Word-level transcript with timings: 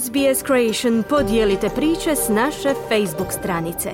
SBS 0.00 0.46
Creation 0.46 1.02
podijelite 1.08 1.68
priče 1.74 2.16
s 2.16 2.28
naše 2.28 2.68
Facebook 2.88 3.32
stranice. 3.32 3.90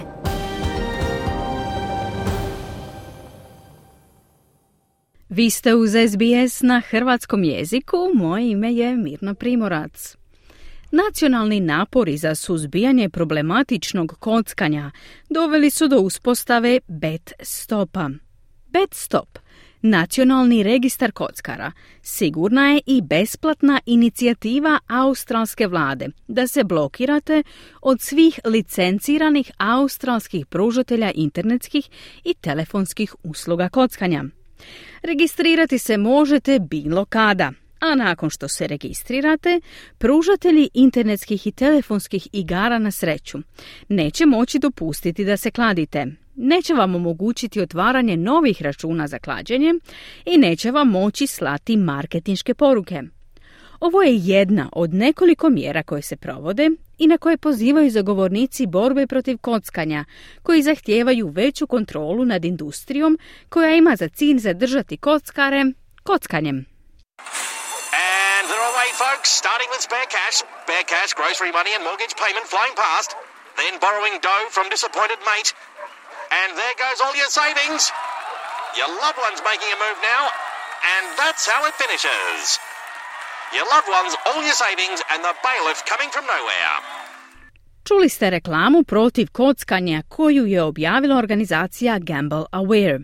Vi 5.28 5.50
ste 5.50 5.74
uz 5.74 5.90
SBS 5.90 6.62
na 6.62 6.82
hrvatskom 6.90 7.44
jeziku, 7.44 7.96
moje 8.14 8.50
ime 8.50 8.74
je 8.74 8.96
Mirna 8.96 9.34
Primorac. 9.34 10.16
Nacionalni 10.90 11.60
napori 11.60 12.16
za 12.16 12.34
suzbijanje 12.34 13.08
problematičnog 13.08 14.16
kockanja 14.18 14.90
doveli 15.30 15.70
su 15.70 15.88
do 15.88 15.96
uspostave 15.96 16.80
Bet 16.88 17.32
Stopa. 17.42 18.10
Bet 18.66 18.94
Stop 18.94 19.38
Nacionalni 19.82 20.62
registar 20.62 21.12
kockara 21.12 21.72
sigurna 22.02 22.70
je 22.70 22.80
i 22.86 23.02
besplatna 23.02 23.80
inicijativa 23.86 24.78
australske 24.86 25.66
vlade 25.66 26.08
da 26.28 26.46
se 26.46 26.64
blokirate 26.64 27.42
od 27.82 28.00
svih 28.00 28.40
licenciranih 28.44 29.50
australskih 29.58 30.46
pružatelja 30.46 31.12
internetskih 31.14 31.90
i 32.24 32.34
telefonskih 32.34 33.14
usluga 33.22 33.68
kockanja. 33.68 34.24
Registrirati 35.02 35.78
se 35.78 35.96
možete 35.96 36.58
bilo 36.58 37.04
kada, 37.04 37.52
a 37.80 37.94
nakon 37.94 38.30
što 38.30 38.48
se 38.48 38.66
registrirate, 38.66 39.60
pružatelji 39.98 40.68
internetskih 40.74 41.46
i 41.46 41.52
telefonskih 41.52 42.28
igara 42.32 42.78
na 42.78 42.90
sreću 42.90 43.38
neće 43.88 44.26
moći 44.26 44.58
dopustiti 44.58 45.24
da 45.24 45.36
se 45.36 45.50
kladite 45.50 46.06
neće 46.38 46.74
vam 46.74 46.94
omogućiti 46.94 47.60
otvaranje 47.60 48.16
novih 48.16 48.62
računa 48.62 49.08
za 49.08 49.18
klađenje 49.18 49.74
i 50.24 50.38
neće 50.38 50.70
vam 50.70 50.88
moći 50.88 51.26
slati 51.26 51.76
marketinške 51.76 52.54
poruke. 52.54 53.02
Ovo 53.80 54.02
je 54.02 54.16
jedna 54.16 54.68
od 54.72 54.94
nekoliko 54.94 55.50
mjera 55.50 55.82
koje 55.82 56.02
se 56.02 56.16
provode 56.16 56.70
i 56.98 57.06
na 57.06 57.18
koje 57.18 57.36
pozivaju 57.36 57.90
zagovornici 57.90 58.66
borbe 58.66 59.06
protiv 59.06 59.38
kockanja, 59.38 60.04
koji 60.42 60.62
zahtijevaju 60.62 61.28
veću 61.28 61.66
kontrolu 61.66 62.24
nad 62.24 62.44
industrijom 62.44 63.18
koja 63.48 63.74
ima 63.74 63.96
za 63.96 64.08
cilj 64.08 64.38
zadržati 64.38 64.96
kockare 64.96 65.64
kockanjem. 66.02 66.77
Folks, 68.98 69.30
starting 69.30 69.70
with 69.70 69.80
spare 69.80 70.10
cash. 70.10 70.42
Spare 70.42 70.86
cash, 70.92 71.14
grocery 71.14 71.52
money 71.52 71.70
and 71.76 71.84
mortgage 71.86 72.14
payment 72.18 72.46
flying 72.50 72.74
past. 72.74 73.14
Then 73.56 73.78
borrowing 73.78 74.18
dough 74.26 74.46
from 74.50 74.66
disappointed 74.74 75.20
mate. 75.30 75.54
And 76.38 76.58
there 76.58 76.76
goes 76.84 76.98
all 77.04 77.14
your 77.14 77.30
savings. 77.30 77.82
Your 78.78 78.90
loved 79.02 79.18
one's 79.26 79.42
making 79.50 79.70
a 79.70 79.78
move 79.86 79.98
now, 80.02 80.24
and 80.94 81.04
that's 81.20 81.46
how 81.50 81.60
it 81.68 81.74
finishes. 81.82 82.58
Your 83.56 83.66
loved 83.74 83.88
ones, 83.98 84.12
all 84.26 84.42
your 84.42 84.58
savings, 84.66 84.98
and 85.10 85.20
the 85.24 85.34
bailiff 85.46 85.80
coming 85.86 86.10
from 86.10 86.24
nowhere. 86.26 86.74
Čuli 87.84 88.08
ste 88.08 88.30
reklamu 88.30 88.82
protiv 88.84 89.30
kockanja 89.32 90.02
koju 90.08 90.46
je 90.46 90.62
objavila 90.62 91.16
organizacija 91.16 91.98
Gamble 91.98 92.44
Aware. 92.52 92.98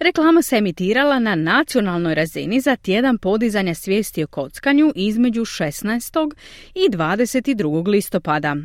Reklama 0.00 0.42
se 0.42 0.56
emitirala 0.56 1.18
na 1.18 1.34
nacionalnoj 1.34 2.14
razini 2.14 2.60
za 2.60 2.76
tjedan 2.76 3.18
podizanja 3.18 3.74
svijesti 3.74 4.24
o 4.24 4.26
kockanju 4.26 4.92
između 4.94 5.40
16. 5.40 6.34
i 6.74 6.88
22. 6.90 7.88
listopada. 7.88 8.56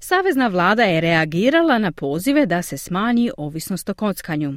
Savezna 0.00 0.48
vlada 0.48 0.82
je 0.82 1.00
reagirala 1.00 1.78
na 1.78 1.92
pozive 1.92 2.46
da 2.46 2.62
se 2.62 2.78
smanji 2.78 3.30
ovisnost 3.36 3.88
o 3.88 3.94
kockanju. 3.94 4.54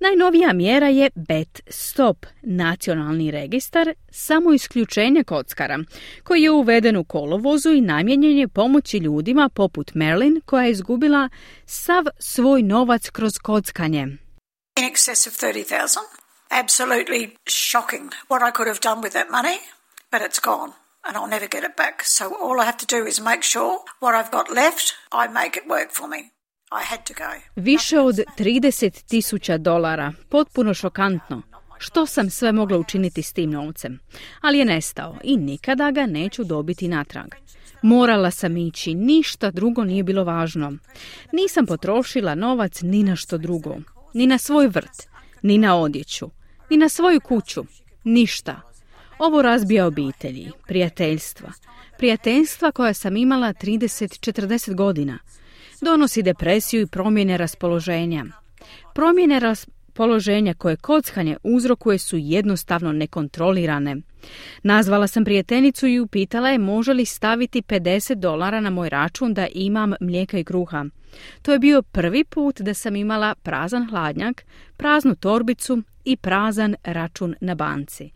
Najnovija 0.00 0.52
mjera 0.52 0.88
je 0.88 1.10
Bet 1.14 1.60
Stop, 1.68 2.26
nacionalni 2.42 3.30
registar 3.30 3.92
samo 4.10 4.52
isključenje 4.52 5.24
kockara, 5.24 5.78
koji 6.22 6.42
je 6.42 6.50
uveden 6.50 6.96
u 6.96 7.04
kolovozu 7.04 7.70
i 7.70 7.80
namijenjen 7.80 8.38
je 8.38 8.48
pomoći 8.48 8.98
ljudima 8.98 9.48
poput 9.48 9.94
Merlin 9.94 10.40
koja 10.44 10.64
je 10.64 10.70
izgubila 10.70 11.28
sav 11.66 12.04
svoj 12.18 12.62
novac 12.62 13.10
kroz 13.10 13.38
kockanje. 13.38 14.06
In 14.78 14.84
excess 14.84 15.26
of 15.26 15.32
30,000. 15.34 16.02
Absolutely 16.50 17.36
shocking 17.48 18.10
what 18.28 18.42
I 18.42 18.50
could 18.50 18.68
have 18.68 18.80
done 18.80 19.00
with 19.02 19.12
that 19.12 19.30
money, 19.30 19.58
but 20.12 20.20
it's 20.20 20.40
gone 20.44 20.72
and 21.04 21.16
I'll 21.16 21.30
never 21.30 21.48
get 21.48 21.64
it 21.64 21.76
back. 21.76 22.02
So 22.04 22.24
all 22.24 22.60
I 22.60 22.64
have 22.64 22.78
to 22.78 22.96
do 22.96 23.08
is 23.08 23.20
make 23.20 23.42
sure 23.42 23.78
what 24.00 24.14
I've 24.14 24.30
got 24.30 24.46
left, 24.50 24.86
I 25.12 25.28
make 25.42 25.54
it 25.60 25.66
work 25.68 25.90
for 25.92 26.08
me. 26.08 26.18
I 26.80 26.82
had 26.90 27.04
to 27.06 27.14
go. 27.14 27.30
Više 27.56 28.00
od 28.00 28.14
30 28.38 29.04
tisuća 29.08 29.58
dolara, 29.58 30.12
potpuno 30.28 30.74
šokantno. 30.74 31.42
Što 31.78 32.06
sam 32.06 32.30
sve 32.30 32.52
mogla 32.52 32.78
učiniti 32.78 33.22
s 33.22 33.32
tim 33.32 33.50
novcem? 33.50 33.98
Ali 34.40 34.58
je 34.58 34.64
nestao 34.64 35.16
i 35.22 35.36
nikada 35.36 35.90
ga 35.90 36.06
neću 36.06 36.44
dobiti 36.44 36.88
natrag. 36.88 37.34
Morala 37.82 38.30
sam 38.30 38.56
ići, 38.56 38.94
ništa 38.94 39.50
drugo 39.50 39.84
nije 39.84 40.02
bilo 40.02 40.24
važno. 40.24 40.72
Nisam 41.32 41.66
potrošila 41.66 42.34
novac 42.34 42.80
ni 42.82 43.02
na 43.02 43.16
što 43.16 43.38
drugo. 43.38 43.76
Ni 44.14 44.26
na 44.26 44.38
svoj 44.38 44.66
vrt, 44.66 45.08
ni 45.42 45.58
na 45.58 45.76
odjeću, 45.76 46.30
ni 46.70 46.76
na 46.76 46.88
svoju 46.88 47.20
kuću. 47.20 47.64
Ništa. 48.04 48.60
Ovo 49.18 49.42
razbija 49.42 49.86
obitelji, 49.86 50.50
prijateljstva. 50.66 51.52
Prijateljstva 51.98 52.72
koja 52.72 52.94
sam 52.94 53.16
imala 53.16 53.52
30-40 53.52 54.74
godina. 54.74 55.18
Donosi 55.80 56.22
depresiju 56.22 56.82
i 56.82 56.86
promjene 56.86 57.36
raspoloženja. 57.36 58.24
Promjene 58.94 59.40
raspoloženja 59.98 60.54
koje 60.54 60.76
kockanje 60.76 61.36
uzrokuje 61.42 61.98
su 61.98 62.16
jednostavno 62.16 62.92
nekontrolirane. 62.92 63.96
Nazvala 64.62 65.06
sam 65.06 65.24
prijateljicu 65.24 65.86
i 65.86 66.00
upitala 66.00 66.48
je 66.48 66.58
može 66.58 66.92
li 66.92 67.04
staviti 67.04 67.62
50 67.62 68.14
dolara 68.14 68.60
na 68.60 68.70
moj 68.70 68.88
račun 68.88 69.34
da 69.34 69.46
imam 69.46 69.92
mlijeka 70.00 70.38
i 70.38 70.44
kruha. 70.44 70.84
To 71.42 71.52
je 71.52 71.58
bio 71.58 71.82
prvi 71.82 72.24
put 72.24 72.60
da 72.60 72.74
sam 72.74 72.96
imala 72.96 73.34
prazan 73.34 73.88
hladnjak, 73.90 74.44
praznu 74.76 75.14
torbicu 75.14 75.82
i 76.04 76.16
prazan 76.16 76.74
račun 76.84 77.34
na 77.40 77.54
banci. 77.54 78.10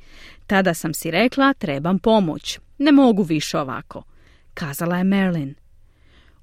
Tada 0.46 0.74
sam 0.74 0.94
si 0.94 1.10
rekla 1.10 1.54
trebam 1.54 1.98
pomoć. 1.98 2.58
Ne 2.78 2.92
mogu 2.92 3.22
više 3.22 3.58
ovako. 3.58 4.02
Kazala 4.54 4.98
je 4.98 5.04
Merlin. 5.04 5.54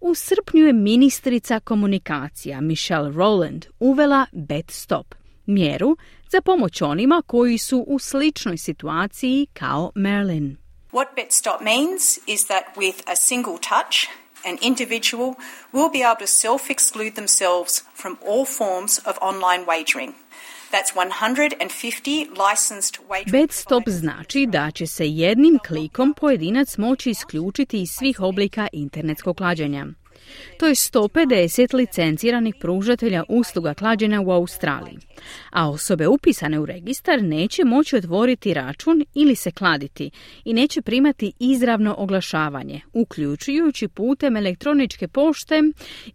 U 0.01 0.15
srpnju 0.15 0.65
je 0.65 0.73
ministrica 0.73 1.59
komunikacija 1.59 2.61
Michelle 2.61 3.09
Rowland 3.11 3.65
uvela 3.79 4.25
Bet 4.31 4.71
Stop, 4.71 5.15
mjeru 5.49 5.97
za 6.29 6.41
pomoć 6.41 6.81
onima 6.81 7.21
koji 7.27 7.57
su 7.57 7.85
u 7.87 7.99
sličnoj 7.99 8.57
situaciji 8.57 9.47
kao 9.53 9.91
Merlin. 9.95 10.57
What 10.91 11.05
Bet 11.15 11.31
Stop 11.31 11.61
means 11.61 12.17
is 12.27 12.45
that 12.45 12.63
with 12.75 13.01
a 13.05 13.15
single 13.15 13.57
touch, 13.57 13.95
an 14.45 14.57
individual 14.61 15.33
will 15.73 15.91
be 15.91 16.03
able 16.09 16.19
to 16.19 16.27
self-exclude 16.27 17.13
themselves 17.13 17.83
from 18.01 18.17
all 18.29 18.45
forms 18.45 18.99
of 19.05 19.17
online 19.21 19.65
wagering– 19.65 20.13
stop 23.49 23.83
znači 23.87 24.45
da 24.45 24.71
će 24.71 24.87
se 24.87 25.07
jednim 25.07 25.59
klikom 25.67 26.13
pojedinac 26.13 26.77
moći 26.77 27.09
isključiti 27.09 27.81
iz 27.81 27.89
svih 27.89 28.19
oblika 28.19 28.67
internetskog 28.73 29.37
klađenja. 29.37 29.85
To 30.57 30.67
je 30.67 30.75
150 30.75 31.73
licenciranih 31.73 32.55
pružatelja 32.59 33.23
usluga 33.29 33.73
klađenja 33.73 34.21
u 34.21 34.31
Australiji, 34.31 34.97
a 35.51 35.69
osobe 35.69 36.07
upisane 36.07 36.59
u 36.59 36.65
registar 36.65 37.23
neće 37.23 37.65
moći 37.65 37.95
otvoriti 37.95 38.53
račun 38.53 39.05
ili 39.13 39.35
se 39.35 39.51
kladiti 39.51 40.11
i 40.45 40.53
neće 40.53 40.81
primati 40.81 41.33
izravno 41.39 41.95
oglašavanje, 41.97 42.81
uključujući 42.93 43.87
putem 43.87 44.37
elektroničke 44.37 45.07
pošte 45.07 45.61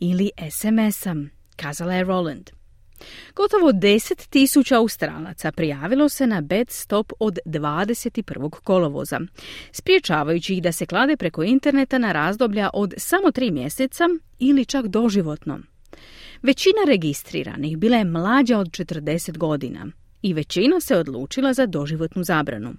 ili 0.01 0.31
SMS-a, 0.51 1.15
kazala 1.57 1.95
je 1.95 2.05
Roland. 2.05 2.64
Gotovo 3.37 3.73
10.000 3.73 4.77
Australaca 4.77 5.53
prijavilo 5.53 6.09
se 6.09 6.27
na 6.27 6.41
bed 6.41 6.71
stop 6.71 7.13
od 7.21 7.39
21. 7.47 8.51
kolovoza, 8.51 9.21
spriječavajući 9.73 10.55
ih 10.55 10.63
da 10.63 10.73
se 10.73 10.87
klade 10.87 11.17
preko 11.17 11.43
interneta 11.43 11.99
na 11.99 12.13
razdoblja 12.13 12.71
od 12.73 12.95
samo 12.97 13.31
tri 13.31 13.51
mjeseca 13.51 14.05
ili 14.39 14.65
čak 14.65 14.87
doživotno. 14.87 15.59
Većina 16.43 16.85
registriranih 16.87 17.79
bila 17.79 17.97
je 17.97 18.05
mlađa 18.05 18.59
od 18.59 18.69
40 18.69 19.39
godina 19.39 19.87
i 20.23 20.35
većina 20.35 20.81
se 20.81 20.97
odlučila 20.97 21.53
za 21.53 21.67
doživotnu 21.67 22.25
zabranu. 22.25 22.75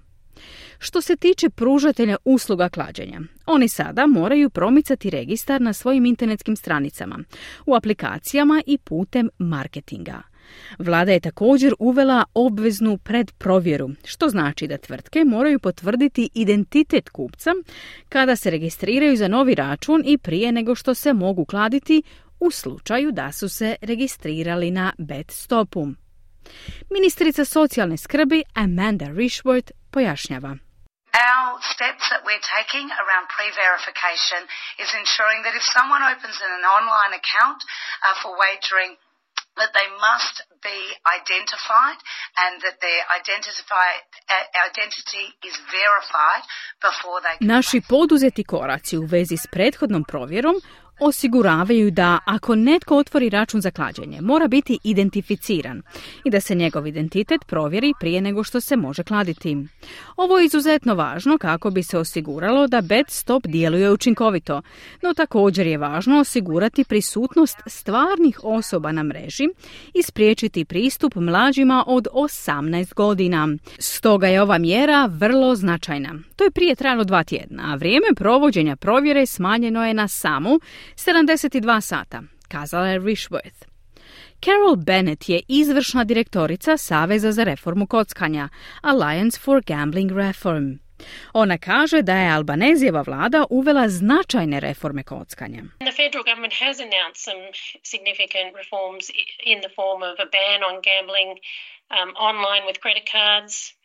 Što 0.78 1.00
se 1.00 1.16
tiče 1.16 1.50
pružatelja 1.50 2.16
usluga 2.24 2.68
klađenja, 2.68 3.20
oni 3.46 3.68
sada 3.68 4.06
moraju 4.06 4.50
promicati 4.50 5.10
registar 5.10 5.60
na 5.60 5.72
svojim 5.72 6.06
internetskim 6.06 6.56
stranicama, 6.56 7.18
u 7.66 7.74
aplikacijama 7.74 8.62
i 8.66 8.78
putem 8.78 9.28
marketinga. 9.38 10.22
Vlada 10.78 11.12
je 11.12 11.20
također 11.20 11.74
uvela 11.78 12.24
obveznu 12.34 12.98
predprovjeru, 12.98 13.90
što 14.04 14.28
znači 14.28 14.66
da 14.66 14.78
tvrtke 14.78 15.24
moraju 15.24 15.58
potvrditi 15.58 16.30
identitet 16.34 17.08
kupca 17.08 17.50
kada 18.08 18.36
se 18.36 18.50
registriraju 18.50 19.16
za 19.16 19.28
novi 19.28 19.54
račun 19.54 20.02
i 20.06 20.18
prije 20.18 20.52
nego 20.52 20.74
što 20.74 20.94
se 20.94 21.12
mogu 21.12 21.44
kladiti 21.44 22.02
u 22.40 22.50
slučaju 22.50 23.12
da 23.12 23.32
su 23.32 23.48
se 23.48 23.76
registrirali 23.80 24.70
na 24.70 24.92
bet 24.98 25.30
stopu. 25.30 25.88
Ministrica 26.90 27.44
socijalne 27.44 27.96
skrbi 27.96 28.42
Amanda 28.54 29.06
Rishworth 29.06 29.70
pojašnjava. 29.96 30.52
Our 31.16 31.50
steps 31.72 32.04
that 32.12 32.22
we're 32.28 32.46
taking 32.58 32.86
around 33.02 33.24
pre-verification 33.36 34.42
is 34.82 34.90
ensuring 35.02 35.40
that 35.48 35.54
if 35.60 35.64
someone 35.76 36.04
opens 36.12 36.36
an 36.44 36.64
online 36.76 37.14
account 37.20 37.60
uh, 37.64 38.12
for 38.20 38.30
wagering 38.44 38.92
that 39.60 39.72
they 39.72 39.88
must 40.08 40.34
be 40.68 40.78
identified 41.18 41.98
and 42.44 42.60
that 42.64 42.76
their 42.84 43.02
uh, 43.08 44.36
identity 44.68 45.26
is 45.48 45.56
verified 45.78 46.44
before 46.88 47.18
they 47.24 47.34
Naši 47.40 47.80
poduzeti 47.80 48.44
koraci 48.44 48.96
u 48.96 49.06
vezi 49.12 49.36
s 49.36 49.46
prethodnom 49.54 50.04
provjerom 50.04 50.56
osiguravaju 51.00 51.90
da 51.90 52.18
ako 52.24 52.54
netko 52.54 52.96
otvori 52.96 53.28
račun 53.30 53.60
za 53.60 53.70
klađenje, 53.70 54.20
mora 54.20 54.48
biti 54.48 54.78
identificiran 54.84 55.82
i 56.24 56.30
da 56.30 56.40
se 56.40 56.54
njegov 56.54 56.86
identitet 56.86 57.40
provjeri 57.46 57.92
prije 58.00 58.20
nego 58.20 58.44
što 58.44 58.60
se 58.60 58.76
može 58.76 59.02
kladiti. 59.02 59.56
Ovo 60.16 60.38
je 60.38 60.46
izuzetno 60.46 60.94
važno 60.94 61.38
kako 61.38 61.70
bi 61.70 61.82
se 61.82 61.98
osiguralo 61.98 62.66
da 62.66 62.82
stop 63.08 63.46
djeluje 63.46 63.92
učinkovito, 63.92 64.62
no 65.02 65.14
također 65.14 65.66
je 65.66 65.78
važno 65.78 66.20
osigurati 66.20 66.84
prisutnost 66.84 67.58
stvarnih 67.66 68.40
osoba 68.42 68.92
na 68.92 69.02
mreži 69.02 69.48
i 69.94 70.02
spriječiti 70.02 70.64
pristup 70.64 71.14
mlađima 71.14 71.84
od 71.86 72.06
18 72.12 72.94
godina. 72.94 73.48
Stoga 73.78 74.26
je 74.26 74.42
ova 74.42 74.58
mjera 74.58 75.06
vrlo 75.12 75.54
značajna. 75.54 76.14
To 76.36 76.44
je 76.44 76.50
prije 76.50 76.74
trajalo 76.74 77.04
dva 77.04 77.24
tjedna, 77.24 77.72
a 77.72 77.74
vrijeme 77.74 78.06
provođenja 78.16 78.76
provjere 78.76 79.26
smanjeno 79.26 79.86
je 79.86 79.94
na 79.94 80.08
samu 80.08 80.60
72 80.94 81.80
sata, 81.80 82.22
kazala 82.48 82.88
je 82.88 82.98
Rishworth. 82.98 83.66
Carol 84.44 84.76
Bennett 84.76 85.28
je 85.28 85.40
izvršna 85.48 86.04
direktorica 86.04 86.76
Saveza 86.76 87.32
za 87.32 87.44
reformu 87.44 87.86
kockanja, 87.86 88.48
Alliance 88.82 89.40
for 89.40 89.62
Gambling 89.66 90.12
Reform. 90.12 90.78
Ona 91.32 91.58
kaže 91.58 92.02
da 92.02 92.16
je 92.16 92.32
Albanezijeva 92.32 93.02
vlada 93.06 93.44
uvela 93.50 93.88
značajne 93.88 94.60
reforme 94.60 95.02
kockanja. 95.02 95.62
The 95.78 95.96
federal 96.02 96.24
has 96.66 96.76
announced 96.88 97.20
some 97.28 97.42
significant 97.82 98.48
reforms 98.62 99.04
in 99.52 99.58
the 99.64 99.72
form 99.78 100.00
of 100.10 100.16
a 100.26 100.28
ban 100.36 100.60
on 100.68 100.76
gambling 100.88 101.30
um, 101.90 102.10
online 102.16 102.64
with 102.66 102.78
credit 102.80 103.06
cards, 103.12 103.76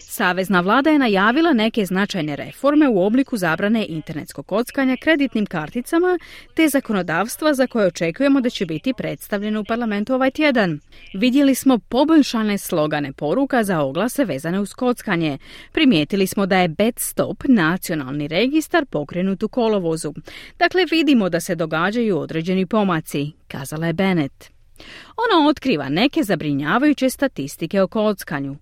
Savezna 0.00 0.60
vlada 0.60 0.90
je 0.90 0.98
najavila 0.98 1.52
neke 1.52 1.84
značajne 1.84 2.36
reforme 2.36 2.88
u 2.88 3.06
obliku 3.06 3.36
zabrane 3.36 3.86
internetskog 3.88 4.46
kockanja 4.46 4.96
kreditnim 4.96 5.46
karticama 5.46 6.18
te 6.54 6.68
zakonodavstva 6.68 7.54
za 7.54 7.66
koje 7.66 7.86
očekujemo 7.86 8.40
da 8.40 8.50
će 8.50 8.66
biti 8.66 8.94
predstavljeno 8.94 9.60
u 9.60 9.64
parlamentu 9.64 10.14
ovaj 10.14 10.30
tjedan. 10.30 10.80
Vidjeli 11.14 11.54
smo 11.54 11.78
poboljšane 11.78 12.58
slogane 12.58 13.12
poruka 13.12 13.64
za 13.64 13.80
oglase 13.80 14.24
vezane 14.24 14.60
uz 14.60 14.74
kockanje. 14.74 15.38
Primijetili 15.72 16.26
smo 16.26 16.46
da 16.46 16.58
je 16.58 16.68
BetStop 16.68 17.42
nacionalni 17.48 18.28
registar 18.28 18.86
pokrenut 18.86 19.42
u 19.42 19.48
kolovozu. 19.48 20.12
Dakle, 20.58 20.84
vidimo 20.90 21.28
da 21.28 21.40
se 21.40 21.54
događaju 21.54 22.18
određeni 22.18 22.66
pomaci, 22.66 23.32
kazala 23.48 23.86
je 23.86 23.92
Bennett. 23.92 24.53
Ona 25.16 25.48
otkriva 25.48 25.88
neke 25.88 26.22
zabrinjavajuće 26.22 27.10
statistike 27.10 27.82
o 27.82 27.88
kockanju. 27.88 28.56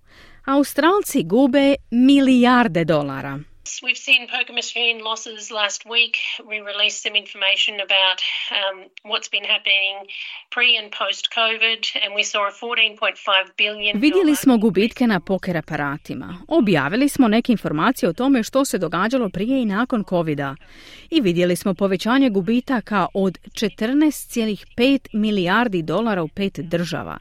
Australci 0.45 1.23
gube 1.23 1.75
milijarde 1.91 2.85
dolara. 2.85 3.39
We've 3.63 4.03
seen 4.09 4.27
poker 4.27 4.53
machine 4.53 4.97
losses 5.03 5.49
last 5.51 5.85
week. 5.85 6.15
We 6.51 6.57
released 6.71 7.01
some 7.01 7.15
information 7.23 7.75
about 7.87 8.19
um, 8.59 8.77
what's 9.11 9.29
been 9.35 9.45
happening 9.53 9.95
pre 10.51 10.77
and 10.79 10.91
post 10.91 11.23
COVID 11.39 11.81
and 12.03 12.09
we 12.15 12.23
saw 12.23 12.41
a 12.47 12.51
14.5 12.51 13.55
billion 13.57 14.01
Vidjeli 14.01 14.35
smo 14.35 14.57
gubitke 14.57 15.07
na 15.07 15.19
poker 15.19 15.57
aparatima. 15.57 16.37
Objavili 16.47 17.09
smo 17.09 17.27
neke 17.27 17.51
informacije 17.51 18.09
o 18.09 18.13
tome 18.13 18.43
što 18.43 18.65
se 18.65 18.77
događalo 18.77 19.29
prije 19.29 19.61
i 19.61 19.65
nakon 19.65 20.03
covida. 20.09 20.55
I 21.09 21.21
vidjeli 21.21 21.55
smo 21.55 21.73
povećanje 21.73 22.29
gubitaka 22.29 23.07
od 23.13 23.39
14,5 23.39 25.07
milijardi 25.13 25.81
dolara 25.81 26.23
u 26.23 26.27
pet 26.27 26.59
država. 26.59 27.17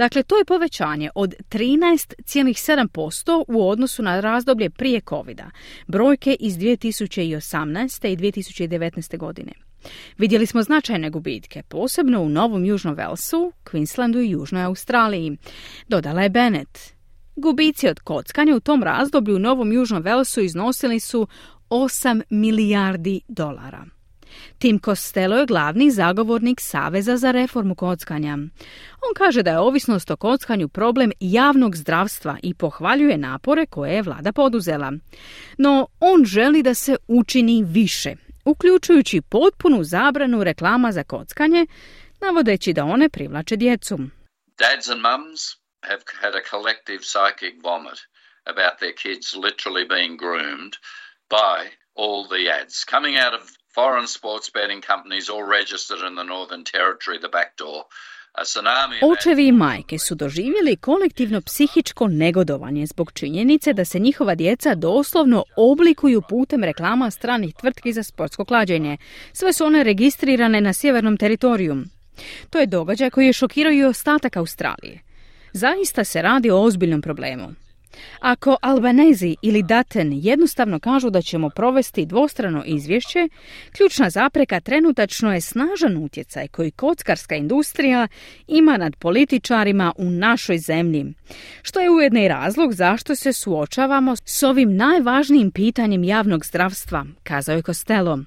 Dakle, 0.00 0.22
to 0.22 0.38
je 0.38 0.44
povećanje 0.44 1.10
od 1.14 1.34
13,7% 1.50 3.44
u 3.48 3.68
odnosu 3.68 4.02
na 4.02 4.20
razdoblje 4.20 4.70
prije 4.70 5.00
covid 5.08 5.40
brojke 5.86 6.36
iz 6.40 6.56
2018. 6.56 8.08
i 8.08 8.16
2019. 8.16 9.16
godine. 9.16 9.52
Vidjeli 10.18 10.46
smo 10.46 10.62
značajne 10.62 11.10
gubitke, 11.10 11.62
posebno 11.62 12.22
u 12.22 12.28
Novom 12.28 12.64
Južnom 12.64 12.94
Velsu, 12.94 13.52
Queenslandu 13.64 14.24
i 14.26 14.30
Južnoj 14.30 14.62
Australiji. 14.62 15.36
Dodala 15.88 16.22
je 16.22 16.28
Bennett. 16.28 16.78
Gubici 17.36 17.88
od 17.88 18.00
kockanja 18.00 18.56
u 18.56 18.60
tom 18.60 18.82
razdoblju 18.82 19.36
u 19.36 19.38
Novom 19.38 19.72
Južnom 19.72 20.02
Velsu 20.02 20.40
iznosili 20.40 21.00
su 21.00 21.26
8 21.70 22.22
milijardi 22.30 23.20
dolara. 23.28 23.99
Tim 24.58 24.78
Costello 24.78 25.36
je 25.36 25.46
glavni 25.46 25.90
zagovornik 25.90 26.60
Saveza 26.60 27.16
za 27.16 27.30
reformu 27.30 27.74
kockanja. 27.74 28.32
On 29.06 29.14
kaže 29.16 29.42
da 29.42 29.50
je 29.50 29.58
ovisnost 29.58 30.10
o 30.10 30.16
kockanju 30.16 30.68
problem 30.68 31.12
javnog 31.20 31.76
zdravstva 31.76 32.36
i 32.42 32.54
pohvaljuje 32.54 33.18
napore 33.18 33.66
koje 33.66 33.94
je 33.94 34.02
vlada 34.02 34.32
poduzela. 34.32 34.92
No, 35.58 35.86
on 36.00 36.24
želi 36.24 36.62
da 36.62 36.74
se 36.74 36.96
učini 37.08 37.64
više, 37.66 38.14
uključujući 38.44 39.20
potpunu 39.20 39.84
zabranu 39.84 40.44
reklama 40.44 40.92
za 40.92 41.02
kockanje, 41.04 41.66
navodeći 42.20 42.72
da 42.72 42.84
one 42.84 43.08
privlače 43.08 43.56
djecu. 43.56 43.98
Dads 44.58 44.88
and 44.88 45.00
mums 45.00 45.40
have 45.82 46.02
had 46.22 46.34
a 46.34 46.42
collective 46.50 47.02
psychic 47.02 47.54
vomit 47.62 47.98
about 48.46 48.78
their 48.78 48.94
kids 48.94 49.34
literally 49.34 49.86
being 49.88 50.16
groomed 50.16 50.72
by 51.30 51.58
all 51.94 52.28
the 52.28 52.42
ads 52.60 52.84
coming 52.84 53.16
out 53.16 53.34
of 53.40 53.59
foreign 53.74 54.08
sports 54.16 54.48
betting 54.56 54.82
companies 54.92 55.26
all 55.32 55.44
registered 55.58 56.02
in 56.08 56.14
the 56.20 56.28
Northern 56.34 56.64
Territory, 56.64 57.18
the 57.18 57.32
back 57.38 57.50
door. 57.58 57.84
Očevi 59.02 59.46
i 59.46 59.52
majke 59.52 59.98
su 59.98 60.14
doživjeli 60.14 60.76
kolektivno 60.76 61.40
psihičko 61.40 62.08
negodovanje 62.08 62.86
zbog 62.86 63.12
činjenice 63.12 63.72
da 63.72 63.84
se 63.84 63.98
njihova 63.98 64.34
djeca 64.34 64.74
doslovno 64.74 65.44
oblikuju 65.56 66.22
putem 66.28 66.64
reklama 66.64 67.10
stranih 67.10 67.54
tvrtki 67.54 67.92
za 67.92 68.02
sportsko 68.02 68.44
klađenje. 68.44 68.96
Sve 69.32 69.52
su 69.52 69.64
one 69.64 69.84
registrirane 69.84 70.60
na 70.60 70.72
sjevernom 70.72 71.16
teritoriju. 71.16 71.76
To 72.50 72.58
je 72.58 72.66
događaj 72.66 73.10
koji 73.10 73.26
je 73.26 73.32
šokirao 73.32 73.72
i 73.72 73.84
ostatak 73.84 74.36
Australije. 74.36 75.02
Zaista 75.52 76.04
se 76.04 76.22
radi 76.22 76.50
o 76.50 76.62
ozbiljnom 76.62 77.02
problemu. 77.02 77.54
Ako 78.20 78.56
Albanezi 78.62 79.36
ili 79.42 79.62
Daten 79.62 80.12
jednostavno 80.12 80.78
kažu 80.78 81.10
da 81.10 81.22
ćemo 81.22 81.50
provesti 81.50 82.06
dvostrano 82.06 82.62
izvješće, 82.66 83.28
ključna 83.76 84.10
zapreka 84.10 84.60
trenutačno 84.60 85.34
je 85.34 85.40
snažan 85.40 85.96
utjecaj 85.96 86.48
koji 86.48 86.70
kockarska 86.70 87.36
industrija 87.36 88.08
ima 88.48 88.76
nad 88.76 88.96
političarima 88.96 89.92
u 89.96 90.10
našoj 90.10 90.58
zemlji, 90.58 91.14
što 91.62 91.80
je 91.80 91.90
ujedno 91.90 92.20
i 92.20 92.28
razlog 92.28 92.72
zašto 92.72 93.14
se 93.14 93.32
suočavamo 93.32 94.16
s 94.24 94.42
ovim 94.42 94.76
najvažnijim 94.76 95.50
pitanjem 95.50 96.04
javnog 96.04 96.44
zdravstva, 96.44 97.06
kazao 97.22 97.56
je 97.56 97.62
Costello. 97.62 98.18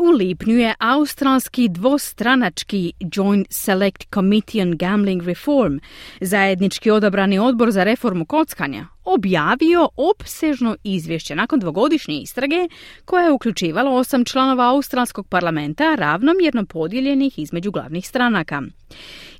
U 0.00 0.10
lipnju 0.10 0.58
je 0.58 0.74
australski 0.78 1.68
dvostranački 1.68 2.92
Joint 3.14 3.46
Select 3.50 4.04
Committee 4.14 4.62
on 4.62 4.76
Gambling 4.76 5.22
Reform, 5.22 5.78
zajednički 6.20 6.90
odabrani 6.90 7.38
odbor 7.38 7.70
za 7.70 7.84
reformu 7.84 8.24
kockanja, 8.24 8.86
objavio 9.04 9.88
opsežno 9.96 10.76
izvješće 10.84 11.34
nakon 11.34 11.60
dvogodišnje 11.60 12.20
istrage 12.20 12.68
koja 13.04 13.24
je 13.24 13.32
uključivala 13.32 13.90
osam 13.90 14.24
članova 14.24 14.68
australskog 14.68 15.28
parlamenta 15.28 15.94
ravnomjerno 15.94 16.66
podijeljenih 16.66 17.38
između 17.38 17.70
glavnih 17.70 18.08
stranaka. 18.08 18.62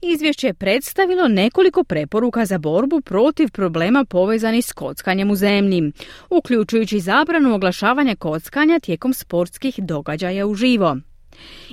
Izvješće 0.02 0.46
je 0.46 0.54
predstavilo 0.54 1.28
nekoliko 1.28 1.84
preporuka 1.84 2.44
za 2.44 2.58
borbu 2.58 3.00
protiv 3.00 3.50
problema 3.50 4.04
povezanih 4.04 4.64
s 4.64 4.72
kockanjem 4.72 5.30
u 5.30 5.36
zemlji, 5.36 5.92
uključujući 6.30 7.00
zabranu 7.00 7.54
oglašavanja 7.54 8.16
kockanja 8.16 8.78
tijekom 8.78 9.14
sportskih 9.14 9.74
događaja 9.78 10.46
uživo. 10.48 10.96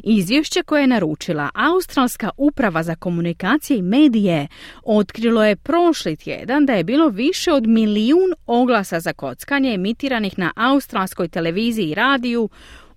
Izvješće 0.03 0.63
koje 0.63 0.81
je 0.81 0.87
naručila 0.87 1.49
Australska 1.53 2.29
uprava 2.37 2.83
za 2.83 2.95
komunikacije 2.95 3.77
i 3.77 3.81
medije 3.81 4.47
otkrilo 4.83 5.43
je 5.43 5.55
prošli 5.55 6.15
tjedan 6.15 6.65
da 6.65 6.73
je 6.73 6.83
bilo 6.83 7.09
više 7.09 7.51
od 7.51 7.67
milijun 7.67 8.33
oglasa 8.45 8.99
za 8.99 9.13
kockanje 9.13 9.73
emitiranih 9.73 10.39
na 10.39 10.51
australskoj 10.55 11.27
televiziji 11.27 11.89
i 11.89 11.95
radiju 11.95 12.49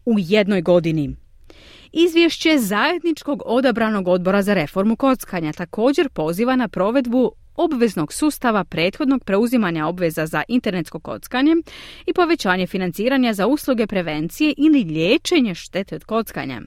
u 0.04 0.14
jednoj 0.18 0.62
godini. 0.62 1.16
Izvješće 1.92 2.58
zajedničkog 2.58 3.42
odabranog 3.46 4.08
odbora 4.08 4.42
za 4.42 4.54
reformu 4.54 4.96
kockanja 4.96 5.52
također 5.52 6.08
poziva 6.08 6.56
na 6.56 6.68
provedbu 6.68 7.32
obveznog 7.58 8.12
sustava 8.12 8.64
prethodnog 8.64 9.24
preuzimanja 9.24 9.86
obveza 9.86 10.26
za 10.26 10.42
internetsko 10.48 11.00
kockanje 11.00 11.56
i 12.06 12.12
povećanje 12.12 12.66
financiranja 12.66 13.32
za 13.32 13.46
usluge 13.46 13.86
prevencije 13.86 14.54
ili 14.56 14.84
liječenje 14.84 15.54
štete 15.54 15.96
od 15.96 16.04
kockanja. 16.04 16.60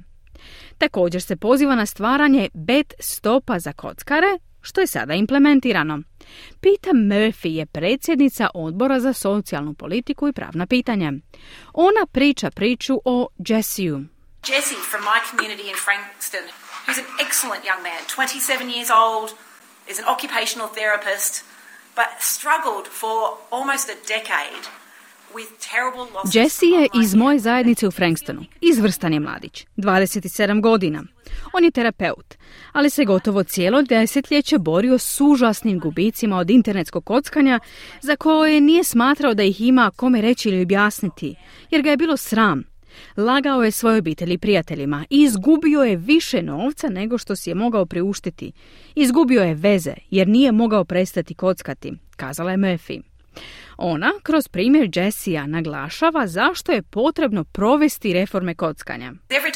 Također 0.78 1.22
se 1.22 1.36
poziva 1.36 1.76
na 1.76 1.86
stvaranje 1.86 2.50
bet 2.54 2.94
stopa 3.00 3.60
za 3.60 3.74
kockare, 3.74 4.40
što 4.62 4.82
je 4.82 4.88
sada 4.88 5.14
implementirano. 5.14 6.00
Pita 6.62 6.90
Murphy 6.90 7.48
je 7.48 7.66
predsjednica 7.66 8.50
odbora 8.54 9.00
za 9.00 9.14
socijalnu 9.14 9.74
politiku 9.74 10.28
i 10.28 10.34
pravna 10.34 10.68
pitanja. 10.68 11.14
Ona 11.74 12.06
priča 12.12 12.52
priču 12.52 13.02
o 13.06 13.28
Jessiju. 13.48 14.06
Jesse 14.48 14.76
from 14.92 15.04
my 15.04 15.20
community 15.32 15.66
in 15.70 15.76
Frankston, 15.86 16.46
who's 16.86 17.00
an 17.04 17.10
excellent 17.26 17.64
young 17.70 17.82
man, 17.84 18.02
27 18.18 18.70
years 18.76 18.90
old, 19.04 19.30
is 19.88 20.00
an 20.00 20.06
occupational 20.06 20.68
therapist, 20.68 21.44
but 21.96 22.10
struggled 22.20 22.88
for 22.88 23.38
almost 23.52 23.90
a 23.90 23.96
decade 24.08 24.66
Jesse 26.34 26.66
je 26.66 26.88
iz 27.04 27.16
moje 27.16 27.40
zajednice 27.40 27.88
u 27.88 27.92
Frankstonu. 27.92 28.46
Izvrstan 28.62 29.14
je 29.14 29.20
mladić, 29.20 29.66
27 29.78 30.62
godina. 30.62 31.04
On 31.54 31.64
je 31.64 31.72
terapeut, 31.72 32.36
ali 32.72 32.90
se 32.90 33.06
gotovo 33.06 33.44
cijelo 33.44 33.82
desetljeće 33.82 34.58
borio 34.58 34.98
s 34.98 35.22
užasnim 35.22 35.80
gubicima 35.80 36.38
od 36.38 36.50
internetskog 36.50 37.06
kockanja 37.06 37.60
za 38.02 38.16
koje 38.16 38.62
nije 38.62 38.84
smatrao 38.84 39.34
da 39.34 39.44
ih 39.44 39.62
ima 39.62 39.92
kome 39.96 40.22
reći 40.22 40.50
ili 40.50 40.62
objasniti, 40.62 41.36
jer 41.70 41.82
ga 41.82 41.90
je 41.90 41.98
bilo 41.98 42.18
sram. 42.18 42.71
Lagao 43.18 43.64
je 43.64 43.72
svojoj 43.72 44.00
obitelji 44.00 44.38
prijateljima 44.38 45.06
i 45.10 45.22
izgubio 45.22 45.82
je 45.82 45.96
više 45.96 46.42
novca 46.42 46.90
nego 46.90 47.18
što 47.18 47.36
si 47.36 47.50
je 47.50 47.56
mogao 47.56 47.86
priuštiti. 47.86 48.52
Izgubio 48.96 49.42
je 49.42 49.54
veze 49.54 49.94
jer 50.10 50.28
nije 50.28 50.52
mogao 50.52 50.86
prestati 50.86 51.34
kockati, 51.34 51.94
kazala 52.16 52.52
je 52.52 52.58
Murphy. 52.58 53.02
Ona 53.78 54.12
kroz 54.24 54.48
primjer 54.48 54.90
Jessija 54.94 55.48
naglašava 55.48 56.28
zašto 56.28 56.72
je 56.72 56.82
potrebno 56.82 57.44
provesti 57.44 58.14
reforme 58.14 58.56
kockanja. 58.56 59.14
Every. 59.30 59.52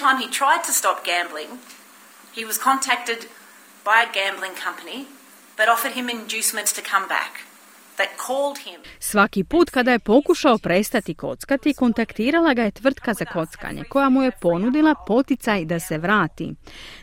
Svaki 9.00 9.44
put 9.44 9.70
kada 9.70 9.92
je 9.92 10.00
pokušao 10.00 10.58
prestati 10.58 11.14
kockati, 11.14 11.74
kontaktirala 11.74 12.54
ga 12.54 12.64
je 12.64 12.72
tvrtka 12.72 13.14
za 13.14 13.26
kockanje 13.26 13.84
koja 13.90 14.10
mu 14.10 14.24
je 14.24 14.32
ponudila 14.42 14.96
poticaj 15.08 15.66
da 15.66 15.80
se 15.80 15.98
vrati. 15.98 16.54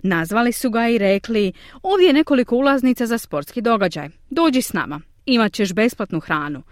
Nazvali 0.03 0.53
su 0.53 0.71
ga 0.71 0.89
i 0.89 0.99
rekli, 0.99 1.53
ovdje 1.83 2.07
je 2.07 2.13
nekoliko 2.13 2.57
ulaznica 2.57 3.07
za 3.07 3.19
sportski 3.19 3.61
događaj, 3.61 4.09
dođi 4.31 4.63
s 4.63 4.73
nama, 4.73 5.01
imat 5.27 5.53
ćeš 5.53 5.73
besplatnu 5.73 6.21
hranu 6.21 6.63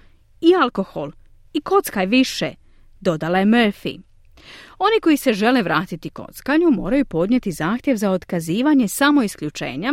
i 0.41 0.55
alkohol 0.63 1.11
i 1.53 1.61
kockaj 1.61 2.07
više, 2.07 2.55
dodala 3.01 3.39
je 3.39 3.47
Murphy. 3.47 4.01
Oni 4.79 5.01
koji 5.03 5.17
se 5.17 5.33
žele 5.33 5.63
vratiti 5.63 6.11
kockanju 6.11 6.71
moraju 6.71 7.05
podnijeti 7.05 7.53
zahtjev 7.53 7.97
za 7.97 8.11
otkazivanje 8.11 8.89
samo 8.89 9.23
isključenja 9.23 9.93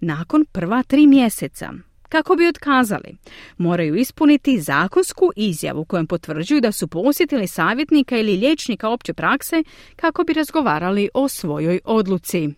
nakon 0.00 0.44
prva 0.52 0.82
tri 0.82 1.06
mjeseca. 1.06 1.72
Kako 2.08 2.36
bi 2.36 2.48
otkazali, 2.48 3.16
moraju 3.58 3.94
ispuniti 3.96 4.60
zakonsku 4.60 5.30
izjavu 5.36 5.84
kojom 5.84 6.06
potvrđuju 6.06 6.60
da 6.60 6.72
su 6.72 6.88
posjetili 6.88 7.46
savjetnika 7.46 8.18
ili 8.18 8.36
liječnika 8.36 8.88
opće 8.88 9.14
prakse 9.14 9.62
kako 9.96 10.24
bi 10.24 10.32
razgovarali 10.32 11.08
o 11.14 11.28
svojoj 11.28 11.80
odluci. 11.84 12.48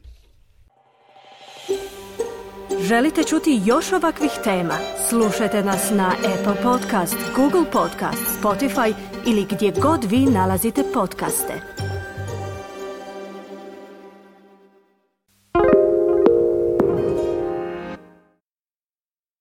Želite 2.83 3.23
čuti 3.25 3.61
još 3.65 3.93
ovakvih 3.93 4.31
tema? 4.45 4.75
Slušajte 5.09 5.63
nas 5.63 5.91
na 5.91 6.13
Apple 6.19 6.63
Podcast, 6.63 7.17
Google 7.37 7.71
Podcast, 7.73 8.43
Spotify 8.43 8.95
ili 9.27 9.47
gdje 9.51 9.73
god 9.83 10.05
vi 10.05 10.19
nalazite 10.19 10.83
podcaste. 10.95 11.80